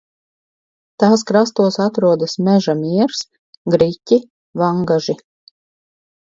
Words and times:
Tās 1.01 1.23
krastos 1.31 1.77
atrodas 1.85 2.33
Meža 2.47 2.75
Miers, 2.79 3.21
Griķi, 3.77 4.19
Vangaži. 4.63 5.17